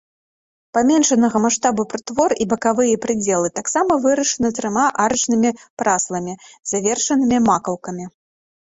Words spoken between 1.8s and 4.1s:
прытвор і бакавыя прыдзелы таксама